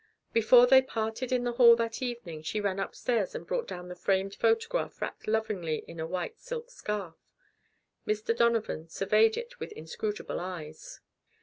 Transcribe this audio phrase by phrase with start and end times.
[0.33, 3.95] Before they parted in the hall that evening she ran upstairs and brought down the
[3.95, 7.17] framed photograph wrapped lovingly in a white silk scarf.
[8.07, 8.35] Mr.
[8.35, 11.01] Donovan surveyed it with inscrutable eyes.